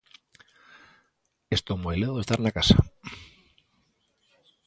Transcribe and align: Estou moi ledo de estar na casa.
Estou 1.57 1.77
moi 1.83 1.95
ledo 1.97 2.17
de 2.17 2.23
estar 2.25 2.39
na 2.41 2.55
casa. 2.57 2.77